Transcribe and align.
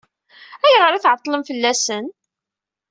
Ayɣer 0.65 0.93
i 0.93 1.03
tɛeṭṭlemt 1.03 1.47
fell-asen? 1.51 2.05